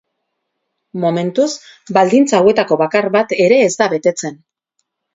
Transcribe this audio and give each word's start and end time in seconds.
Momentuz, 1.03 1.51
baldintza 1.99 2.41
hauetako 2.41 2.81
bakar 2.85 3.13
bat 3.19 3.39
ere 3.49 3.63
ez 3.71 3.73
da 3.83 3.93
betetzen. 3.97 4.45